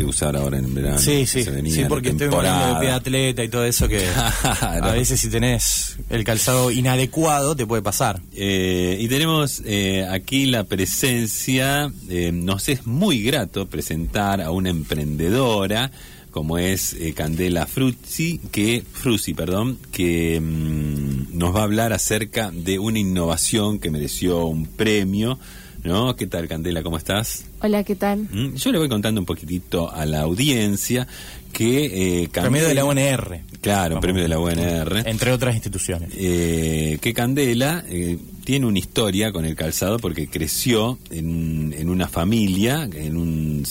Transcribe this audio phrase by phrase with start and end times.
[0.00, 0.98] que usar ahora en verano.
[0.98, 3.88] Sí, sí, se venía sí, porque estoy hablando de pie de atleta y todo eso
[3.88, 4.86] que Claro.
[4.86, 8.20] a veces si tenés el calzado inadecuado te puede pasar.
[8.34, 14.70] Eh, y tenemos eh, aquí la presencia, eh, nos es muy grato presentar a una
[14.70, 15.90] emprendedora
[16.30, 22.50] como es eh, Candela Fruzzi, que, Fruzzi, perdón, que mm, nos va a hablar acerca
[22.50, 25.38] de una innovación que mereció un premio,
[25.84, 26.14] ¿no?
[26.16, 26.82] ¿Qué tal, Candela?
[26.82, 27.44] ¿Cómo estás?
[27.62, 28.20] Hola, ¿qué tal?
[28.30, 31.06] Mm, Yo le voy contando un poquitito a la audiencia
[31.52, 32.22] que...
[32.22, 33.40] Eh, Premio de la UNR.
[33.60, 34.02] Claro, Vamos.
[34.02, 35.02] premio de la UNR.
[35.08, 36.10] Entre otras instituciones.
[36.14, 42.08] Eh, que Candela eh, tiene una historia con el calzado porque creció en, en una
[42.08, 43.64] familia, en un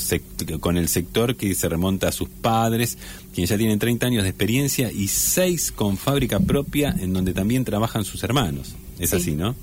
[0.59, 2.97] con el sector que se remonta a sus padres,
[3.33, 7.65] quienes ya tienen 30 años de experiencia y 6 con fábrica propia en donde también
[7.65, 8.75] trabajan sus hermanos.
[8.99, 9.15] Es Sí.
[9.15, 9.55] así, ¿no?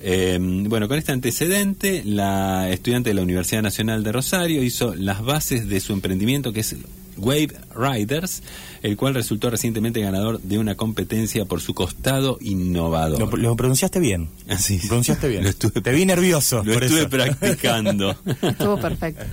[0.00, 5.22] Eh, bueno, con este antecedente, la estudiante de la Universidad Nacional de Rosario hizo las
[5.24, 6.76] bases de su emprendimiento que es
[7.18, 8.42] Wave Riders,
[8.82, 13.18] el cual resultó recientemente ganador de una competencia por su costado innovador.
[13.18, 14.28] Lo, lo pronunciaste bien.
[14.48, 14.78] Así.
[14.82, 15.42] Lo pronunciaste bien.
[15.44, 16.62] Lo estuve- Te vi nervioso.
[16.62, 17.08] Lo por estuve eso.
[17.10, 18.10] practicando.
[18.42, 19.24] Estuvo perfecto.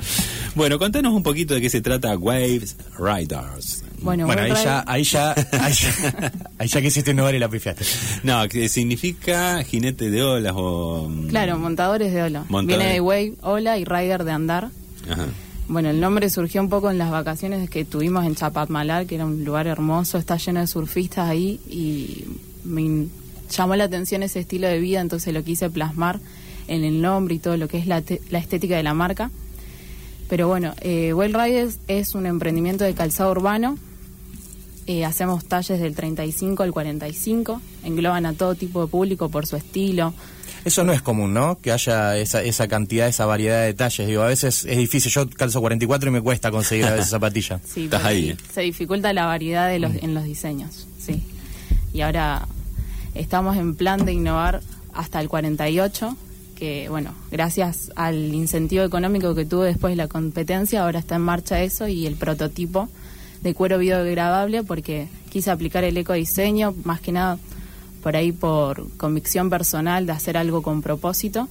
[0.56, 3.83] bueno, contanos un poquito de qué se trata Waves Riders.
[4.04, 7.86] Bueno, Bueno, ahí ya, ahí ya, ahí ya, ahí ya quisiste innovar y la pifiaste.
[8.24, 11.08] No, que significa jinete de olas o...
[11.10, 12.46] mm, Claro, montadores de ola.
[12.50, 12.68] Montadores.
[12.78, 14.70] Viene de wave, ola y rider de andar.
[15.10, 15.26] Ajá.
[15.70, 19.26] Bueno, el nombre surgió un poco en las vacaciones que tuvimos en Chapatmalal, que era
[19.26, 22.26] un lugar hermoso, está lleno de surfistas ahí y
[22.66, 23.08] me
[23.50, 26.20] llamó la atención ese estilo de vida, entonces lo quise plasmar
[26.68, 29.32] en el nombre y todo lo que es la, te- la estética de la marca.
[30.30, 33.78] Pero bueno, eh, Well Riders es un emprendimiento de calzado urbano.
[34.86, 39.56] Eh, hacemos talles del 35 al 45, engloban a todo tipo de público por su
[39.56, 40.14] estilo,
[40.66, 41.58] Eso no es común, ¿no?
[41.60, 44.08] Que haya esa, esa cantidad, esa variedad de detalles.
[44.08, 45.12] Digo, a veces es difícil.
[45.12, 47.60] Yo calzo 44 y me cuesta conseguir a veces zapatilla.
[47.66, 48.36] Sí, Estás ahí.
[48.54, 51.24] Se dificulta la variedad de los, en los diseños, sí.
[51.94, 52.48] Y ahora
[53.16, 54.62] estamos en plan de innovar
[54.94, 56.16] hasta el 48,
[56.56, 61.22] que bueno, gracias al incentivo económico que tuve después de la competencia, ahora está en
[61.22, 62.90] marcha eso y el prototipo
[63.44, 67.38] de cuero biodegradable porque quise aplicar el ecodiseño, más que nada
[68.02, 71.48] por ahí por convicción personal de hacer algo con propósito.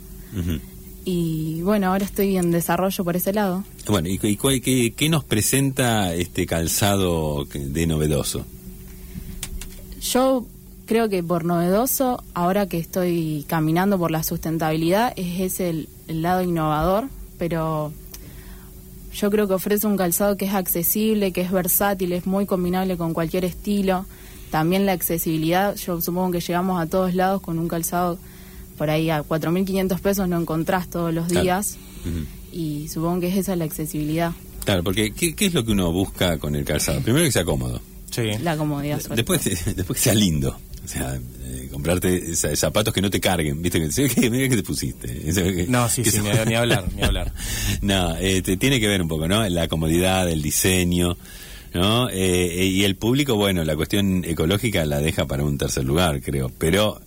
[1.05, 3.65] Y bueno, ahora estoy en desarrollo por ese lado.
[3.89, 8.45] Bueno, ¿y, y cuál- qué, qué nos presenta este calzado de novedoso?
[10.01, 10.47] Yo
[10.87, 16.23] creo que por novedoso, ahora que estoy caminando por la sustentabilidad, es ese el, el
[16.23, 17.93] lado innovador, pero
[19.15, 22.97] yo creo que ofrece un calzado que es accesible, que es versátil, es muy combinable
[22.97, 24.07] con cualquier estilo.
[24.51, 28.19] También la accesibilidad, yo supongo que llegamos a todos lados con un calzado
[28.77, 31.43] por ahí a 4.500 pesos no encontrás todos los Claro.
[31.45, 31.77] días
[32.53, 34.33] y supongo que es esa la accesibilidad,
[34.65, 37.01] Claro, porque ¿qué, qué es lo que uno busca con el calzado?
[37.01, 37.81] Primero que sea cómodo.
[38.11, 38.23] Sí.
[38.43, 39.01] la comodidad.
[39.15, 39.43] Después,
[39.77, 40.57] después que sea lindo.
[40.85, 43.63] O sea, eh, comprarte zapatos que no te carguen.
[43.63, 44.09] ¿Viste?
[44.15, 44.31] Que.
[44.31, 45.67] Mira que te pusiste.
[45.69, 47.33] No, sí, sí, ni, hablar, ni hablar.
[47.83, 49.49] no, eh, te tiene que ver un poco, ¿no?
[49.49, 51.17] La comodidad, el diseño,
[51.75, 52.09] ¿no?
[52.11, 56.51] Eh, y el público, bueno, la cuestión ecológica la deja para un tercer lugar, creo.
[56.59, 57.01] Pero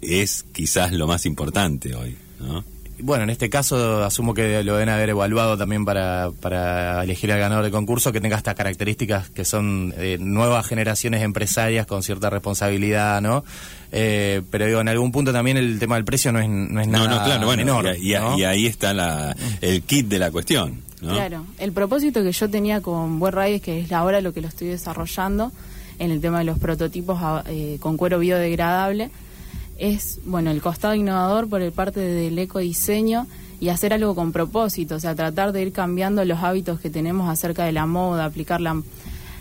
[0.00, 2.64] es quizás lo más importante hoy, ¿no?
[3.00, 7.38] Bueno, en este caso asumo que lo deben haber evaluado también para, para elegir al
[7.38, 12.28] ganador del concurso, que tenga estas características que son eh, nuevas generaciones empresarias con cierta
[12.30, 13.44] responsabilidad, ¿no?
[13.92, 16.88] Eh, pero digo, en algún punto también el tema del precio no es, no es
[16.88, 17.96] No, nada no, claro, bueno, menor.
[18.00, 18.38] y, y- ¿no?
[18.38, 21.14] y ahí está la, el kit de la cuestión, ¿no?
[21.14, 24.48] Claro, el propósito que yo tenía con Web Riders, que es ahora lo que lo
[24.48, 25.52] estoy desarrollando
[26.00, 29.10] en el tema de los prototipos ah, eh, con cuero biodegradable,
[29.78, 33.26] es, bueno, el costado innovador por el parte del ecodiseño
[33.60, 37.28] y hacer algo con propósito, o sea, tratar de ir cambiando los hábitos que tenemos
[37.28, 38.80] acerca de la moda, aplicar la,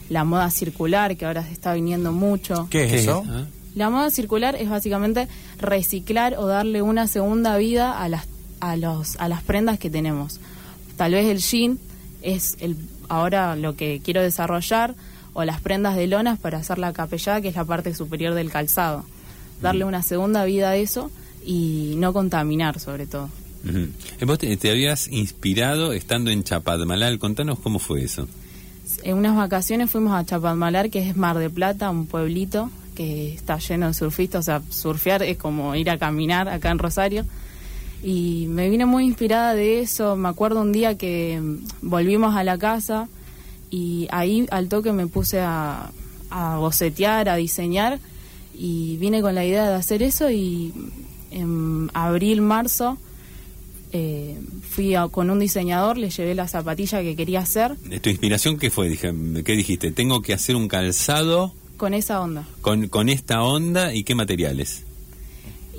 [0.10, 2.68] la moda circular, que ahora se está viniendo mucho.
[2.70, 3.24] ¿Qué es ¿Qué eso?
[3.24, 3.76] es?
[3.76, 5.28] La moda circular es básicamente
[5.60, 8.28] reciclar o darle una segunda vida a las
[8.60, 10.40] a los a las prendas que tenemos.
[10.96, 11.78] Tal vez el jean
[12.24, 12.76] es el
[13.08, 14.96] ahora lo que quiero desarrollar
[15.34, 18.50] o las prendas de lonas para hacer la capellada, que es la parte superior del
[18.50, 19.06] calzado.
[19.62, 21.12] Darle una segunda vida a eso
[21.46, 23.30] y no contaminar sobre todo.
[23.66, 27.20] Eh, Vos te, te habías inspirado estando en Chapadmalal.
[27.20, 28.28] Contanos cómo fue eso.
[29.04, 33.60] En unas vacaciones fuimos a Chapadmalar, que es Mar de Plata, un pueblito que está
[33.60, 37.26] lleno de surfistas, o sea, surfear es como ir a caminar acá en Rosario.
[38.04, 40.16] Y me vine muy inspirada de eso.
[40.16, 43.08] Me acuerdo un día que mm, volvimos a la casa
[43.70, 45.92] y ahí al toque me puse a,
[46.30, 48.00] a bocetear, a diseñar
[48.58, 50.74] y vine con la idea de hacer eso y
[51.32, 52.98] en abril, marzo
[53.94, 54.38] eh,
[54.70, 58.70] fui a- con un diseñador, le llevé la zapatilla que quería hacer ¿Tu inspiración qué
[58.70, 58.90] fue?
[58.90, 59.14] Dije,
[59.46, 59.92] ¿Qué dijiste?
[59.92, 62.46] Tengo que hacer un calzado con esa onda.
[62.62, 64.84] con, con esta onda y qué materiales.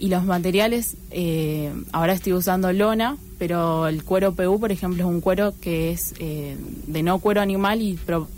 [0.00, 5.08] Y los materiales, eh, ahora estoy usando lona, pero el cuero PU, por ejemplo, es
[5.10, 8.28] un cuero que es eh, de no cuero animal y, pro-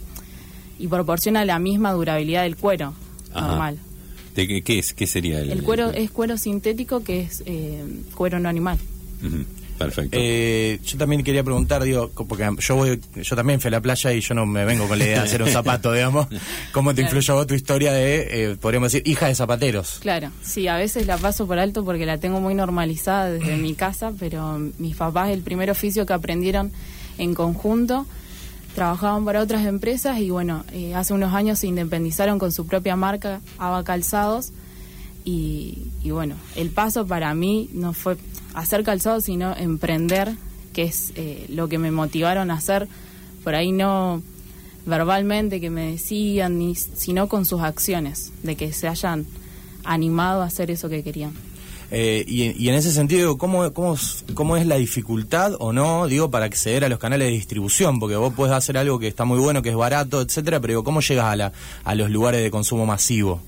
[0.78, 2.94] y proporciona la misma durabilidad del cuero
[3.34, 3.46] Ajá.
[3.46, 3.78] normal.
[4.34, 4.94] ¿De qué, qué es?
[4.94, 7.82] ¿Qué sería el, El cuero es cuero sintético que es eh,
[8.14, 8.78] cuero no animal.
[9.78, 10.18] Perfecto.
[10.20, 14.12] Eh, yo también quería preguntar, digo, porque yo voy, yo también fui a la playa
[14.12, 16.26] y yo no me vengo con la idea de hacer un zapato, digamos.
[16.72, 17.16] ¿Cómo te Claro.
[17.16, 19.98] influyó a vos tu historia de, eh, podríamos decir, hija de zapateros?
[20.00, 23.72] Claro, sí, a veces la paso por alto porque la tengo muy normalizada desde mi
[23.74, 26.72] casa, pero mis papás, el primer oficio que aprendieron
[27.16, 28.06] en conjunto,
[28.74, 32.96] trabajaban para otras empresas y bueno, eh, hace unos años se independizaron con su propia
[32.96, 34.52] marca, Ava Calzados,
[35.24, 38.16] y, y bueno, el paso para mí no fue
[38.54, 40.34] hacer calzados, sino emprender,
[40.72, 42.88] que es eh, lo que me motivaron a hacer,
[43.44, 44.22] por ahí no
[44.86, 49.26] verbalmente que me decían, ni, sino con sus acciones, de que se hayan
[49.84, 51.32] animado a hacer eso que querían.
[51.92, 53.96] Eh, y, y en ese sentido, ¿cómo, cómo,
[54.34, 57.98] ¿cómo es la dificultad o no, digo, para acceder a los canales de distribución?
[57.98, 60.84] Porque vos podés hacer algo que está muy bueno, que es barato, etcétera, pero digo,
[60.84, 61.52] ¿cómo llegas a, la,
[61.82, 63.40] a los lugares de consumo masivo?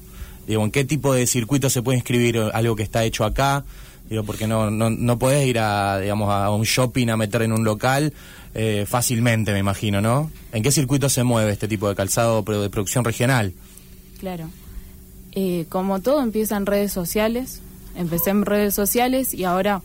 [0.46, 3.64] Digo, ¿en qué tipo de circuito se puede inscribir algo que está hecho acá?
[4.10, 7.52] Digo, porque no, no, no podés ir a, digamos, a un shopping a meter en
[7.52, 8.12] un local
[8.54, 10.30] eh, fácilmente, me imagino, ¿no?
[10.52, 13.54] ¿En qué circuito se mueve este tipo de calzado de producción regional?
[14.18, 14.50] Claro.
[15.30, 17.60] Eh, como todo empieza en redes sociales,
[17.94, 19.82] empecé en redes sociales y ahora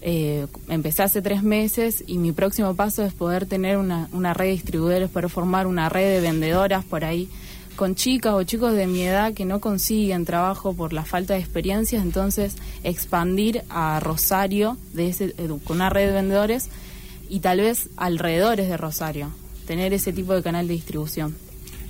[0.00, 4.46] eh, empecé hace tres meses y mi próximo paso es poder tener una, una red
[4.46, 7.28] de distribuidores, poder formar una red de vendedoras por ahí
[7.78, 11.40] con chicas o chicos de mi edad que no consiguen trabajo por la falta de
[11.40, 15.32] experiencia, entonces expandir a Rosario de ese,
[15.62, 16.70] con una red de vendedores
[17.28, 19.30] y tal vez alrededores de Rosario,
[19.66, 21.36] tener ese tipo de canal de distribución.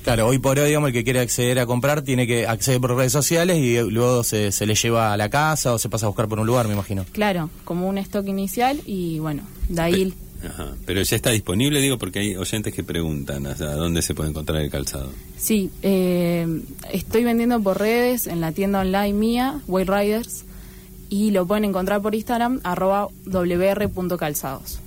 [0.09, 2.97] Claro, hoy por hoy, digamos, el que quiere acceder a comprar tiene que acceder por
[2.97, 6.09] redes sociales y luego se, se le lleva a la casa o se pasa a
[6.09, 7.05] buscar por un lugar, me imagino.
[7.13, 10.73] Claro, como un stock inicial y bueno, de ahí Ajá.
[10.87, 14.31] Pero ya está disponible, digo, porque hay oyentes que preguntan o sea, dónde se puede
[14.31, 15.11] encontrar el calzado.
[15.37, 16.47] sí, eh,
[16.91, 20.47] estoy vendiendo por redes en la tienda online mía, Way Riders,
[21.11, 24.81] y lo pueden encontrar por Instagram, arroba wr.calzados.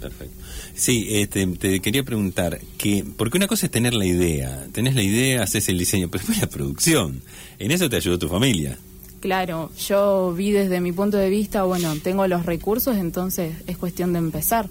[0.00, 0.34] Perfecto.
[0.74, 5.02] Sí, este, te quería preguntar que, porque una cosa es tener la idea, tenés la
[5.02, 7.22] idea, haces el diseño, pero después la producción.
[7.58, 8.78] En eso te ayudó tu familia.
[9.20, 14.14] Claro, yo vi desde mi punto de vista, bueno, tengo los recursos, entonces es cuestión
[14.14, 14.68] de empezar.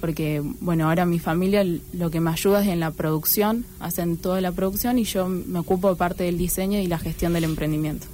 [0.00, 4.40] Porque, bueno, ahora mi familia lo que me ayuda es en la producción, hacen toda
[4.40, 8.06] la producción y yo me ocupo de parte del diseño y la gestión del emprendimiento.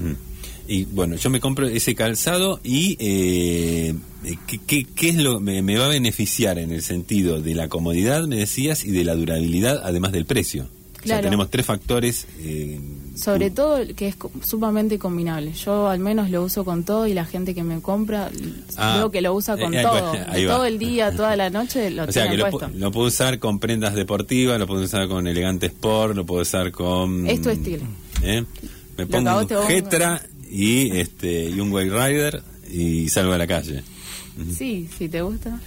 [0.00, 0.12] Mm.
[0.66, 3.94] Y bueno, yo me compro ese calzado y eh,
[4.46, 7.68] ¿qué, qué, qué es lo me, me va a beneficiar en el sentido de la
[7.68, 10.62] comodidad, me decías, y de la durabilidad, además del precio?
[10.64, 11.24] O sea, Claro.
[11.24, 12.26] tenemos tres factores.
[12.38, 12.80] eh,
[13.14, 15.52] Sobre todo que es sumamente combinable.
[15.52, 18.30] Yo al menos lo uso con todo y la gente que me compra
[18.78, 20.12] Ah, veo que lo usa con eh, eh, todo.
[20.28, 22.70] ahí todo el día, toda la noche lo o sea, que lo, puesto.
[22.70, 26.40] pu- lo puedo usar con prendas deportivas, lo puedo usar con elegante sport, lo puedo
[26.40, 27.26] usar con...
[27.26, 27.82] Es tu estilo.
[28.22, 28.42] ¿eh?
[28.96, 29.46] Me Lo pongo un
[30.56, 33.82] y, este, y un White Rider y salgo a la calle.
[34.56, 35.60] Sí, si te gusta.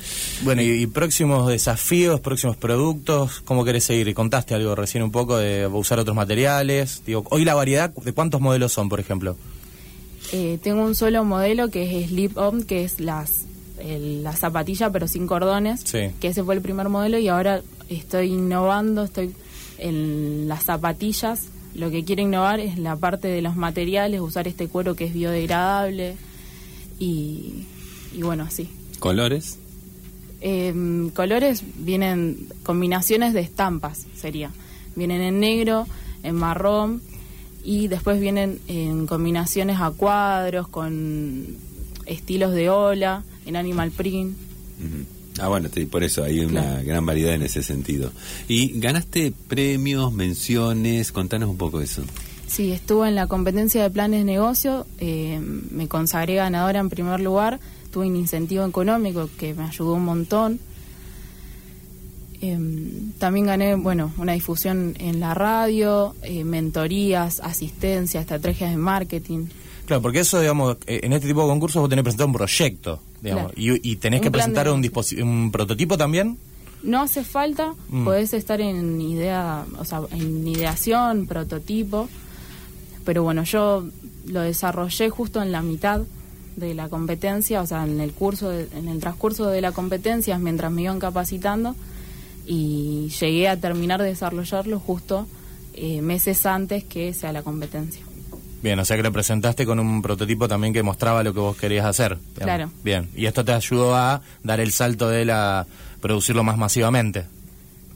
[0.44, 4.13] Bueno, y, y próximos desafíos, próximos productos, ¿cómo querés seguir?
[4.13, 7.02] Contaste algo recién un poco de usar otros materiales.
[7.06, 9.38] Digo, hoy la variedad, ¿de cuántos modelos son, por ejemplo?
[10.33, 13.45] Eh, tengo un solo modelo que es Slip On, que es las
[13.80, 16.09] el- la zapatilla pero sin cordones, Sí.
[16.19, 19.33] que ese fue el primer modelo y ahora estoy innovando, estoy
[19.78, 21.44] en las zapatillas.
[21.78, 25.14] Lo que quiero innovar es la parte de los materiales, usar este cuero que es
[25.14, 26.18] biodegradable
[27.00, 27.66] y,
[28.14, 28.68] y bueno, así.
[29.00, 29.60] ¿Colores?
[30.42, 34.52] Em, colores vienen combinaciones de estampas, sería.
[34.96, 35.86] Vienen en negro,
[36.24, 37.02] en marrón
[37.64, 41.46] y después vienen en combinaciones a cuadros con
[42.07, 44.36] estilos de ola, en animal print.
[44.80, 45.17] Ujú.
[45.40, 46.84] Ah, bueno, te- por eso hay una Claro.
[46.86, 48.12] gran variedad en ese sentido.
[48.48, 51.12] ¿Y ganaste premios, menciones?
[51.12, 52.04] Contanos un poco eso.
[52.48, 55.40] Sí, estuve en la competencia de planes de negocio, eh,
[55.72, 57.60] me consagré ganadora en primer lugar,
[57.92, 60.60] tuve un incentivo económico que me ayudó un montón.
[62.40, 69.48] Em, también gané, bueno, una difusión en la radio, eh, mentorías, asistencia, estrategias de marketing.
[69.88, 72.34] Claro, porque eso, digamos, eh, en este tipo de concursos vos tenés que presentar un
[72.34, 73.60] proyecto, digamos, Claro.
[73.82, 74.92] y, y tenés Un que presentar de un,
[75.24, 76.38] un prototipo también.
[76.84, 78.04] No hace falta, Mm.
[78.06, 82.08] podés estar en idea, o sea, en ideación, prototipo,
[83.06, 83.86] pero bueno, yo
[84.28, 86.02] lo desarrollé justo en la mitad
[86.58, 90.38] de la competencia, o sea, en el curso, de- en el transcurso de la competencia,
[90.38, 91.76] mientras me iban capacitando,
[92.46, 95.28] y llegué a terminar de desarrollarlo justo
[95.74, 98.02] eh, meses antes que sea la competencia.
[98.61, 101.56] Bien, o sea que lo presentaste con un prototipo también que mostraba lo que vos
[101.57, 102.18] querías hacer.
[102.18, 102.35] digamos.
[102.44, 102.71] Claro.
[102.83, 105.66] Bien, y esto te ayudó a dar el salto de la
[106.02, 107.26] producirlo más masivamente.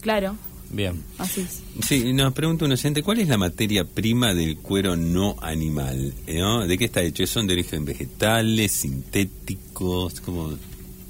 [0.01, 0.35] Claro,
[0.71, 1.01] Bien.
[1.17, 1.61] así es.
[1.85, 6.13] Sí, nos pregunta un oyente, ¿cuál es la materia prima del cuero no animal?
[6.27, 6.65] Eh, ¿no?
[6.65, 7.25] ¿De qué está hecho?
[7.27, 10.21] ¿Son de origen vegetales, sintéticos?
[10.21, 10.53] ¿Cómo?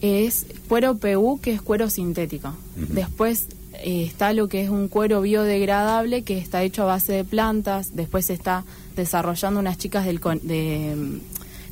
[0.01, 2.53] Es cuero PU, que es cuero sintético.
[2.75, 3.48] Después
[3.84, 7.96] eh, está lo que es un cuero biodegradable, que está hecho a base de plantas.
[7.96, 8.64] Después se está
[8.96, 11.20] desarrollando unas chicas del de, mm,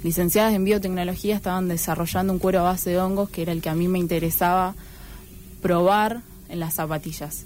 [0.04, 3.70] licenciadas en biotecnología, estaban desarrollando un cuero a base de hongos, que era el que
[3.70, 4.76] a mí me interesaba
[5.62, 7.46] probar en las zapatillas.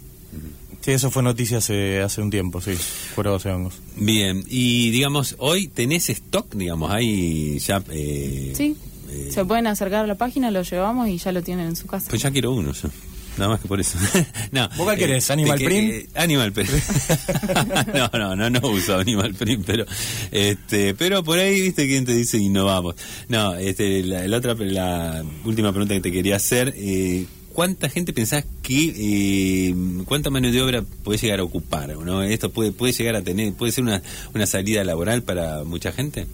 [0.81, 2.73] Sí, eso fue noticia hace, hace un tiempo, sí.
[3.15, 3.75] Cuero de hongos.
[3.95, 7.81] Bien, y digamos, hoy tenés stock, digamos, hay ya...
[7.89, 8.75] eh, Sí,
[9.09, 11.87] eh, se pueden acercar a la página, lo llevamos y ya lo tienen en su
[11.87, 12.07] casa.
[12.09, 12.89] Pues ya quiero uno, yo.
[13.37, 13.97] Nada más que por eso.
[14.51, 15.29] no, ¿Vos cuál querés?
[15.31, 15.91] ¿Animal que- Print?
[15.93, 16.69] eh, Animal Print.
[17.93, 19.85] no, no, no, no uso Animal Print, pero
[20.31, 22.95] este, pero por ahí viste quién te dice innovamos.
[23.29, 28.13] No, este, la, la otra, la última pregunta que te quería hacer, eh, ¿cuánta gente
[28.13, 29.75] pensás que, eh,
[30.05, 31.95] cuánta mano de obra puede llegar a ocupar?
[31.97, 32.21] ¿no?
[32.23, 34.01] Esto puede, puede llegar a tener, puede ser una,
[34.35, 36.27] una salida laboral para mucha gente.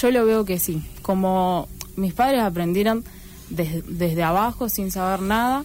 [0.00, 0.82] Yo lo veo que sí.
[1.02, 3.04] Como mis padres aprendieron
[3.50, 5.64] des- desde abajo sin saber nada,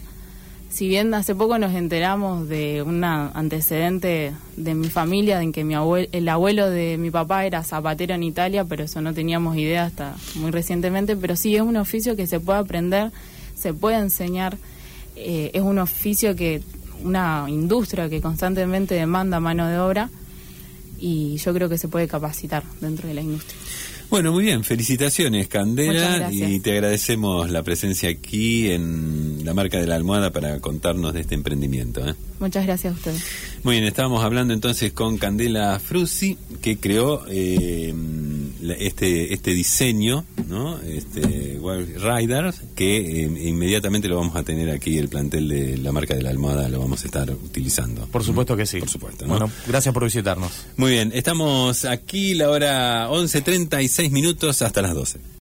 [0.74, 5.76] si bien hace poco nos enteramos de un antecedente de mi familia, en que mi
[5.76, 9.86] abue- el abuelo de mi papá era zapatero en Italia, pero eso no teníamos idea
[9.86, 13.12] hasta muy recientemente, pero sí es un oficio que se puede aprender,
[13.56, 14.58] se puede enseñar,
[15.16, 16.62] eh, es un oficio que,
[17.04, 20.10] una industria que constantemente demanda mano de obra
[20.98, 23.60] y yo creo que se puede capacitar dentro de la industria.
[24.14, 29.88] Bueno, muy bien, felicitaciones Candela y te agradecemos la presencia aquí en la marca de
[29.88, 32.08] la almohada para contarnos de este emprendimiento.
[32.08, 32.14] ¿eh?
[32.40, 33.24] Muchas gracias a ustedes.
[33.64, 37.92] Muy bien, estábamos hablando entonces con Candela Frusi que creó eh,
[38.78, 40.80] este este diseño, ¿no?
[40.80, 45.92] Este Wild Riders que eh, inmediatamente lo vamos a tener aquí el plantel de la
[45.92, 48.06] marca de la almohada lo vamos a estar utilizando.
[48.08, 48.80] Por supuesto que sí.
[48.80, 49.32] Por supuesto, ¿no?
[49.32, 50.52] Bueno, gracias por visitarnos.
[50.78, 55.20] Muy bien, estamos aquí la hora 11:36 minutos hasta las 12.